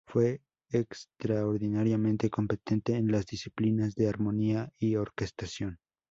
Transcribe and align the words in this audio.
Fue 0.07 0.41
extraordinariamente 0.71 2.31
competente 2.31 2.95
en 2.95 3.11
las 3.11 3.27
disciplinas 3.27 3.93
de 3.93 4.09
armonía 4.09 4.73
y 4.79 4.95
orquestación. 4.95 5.77